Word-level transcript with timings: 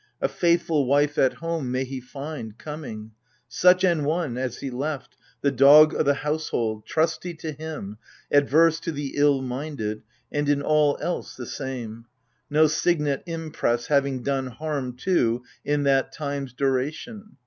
A 0.19 0.27
faithful 0.27 0.87
wife 0.87 1.19
at 1.19 1.33
home 1.33 1.69
may 1.71 1.83
he 1.83 2.01
find, 2.01 2.57
coming! 2.57 3.11
Such 3.47 3.83
an 3.83 4.03
one 4.03 4.35
as 4.35 4.57
he 4.57 4.71
left— 4.71 5.15
the 5.43 5.51
dog 5.51 5.93
o' 5.93 6.01
the 6.01 6.15
household— 6.15 6.85
Trusty 6.87 7.35
to 7.35 7.51
him, 7.51 7.99
adverse 8.31 8.79
to 8.79 8.91
the 8.91 9.13
ill 9.15 9.43
minded, 9.43 10.01
And, 10.31 10.49
in 10.49 10.63
all 10.63 10.97
else, 11.01 11.35
the 11.35 11.45
same: 11.45 12.05
no 12.49 12.65
signet 12.65 13.21
impress 13.27 13.85
Having 13.89 14.23
done 14.23 14.47
harm 14.47 14.93
to, 15.05 15.43
in 15.63 15.83
that 15.83 16.11
time's 16.11 16.53
duration. 16.53 17.37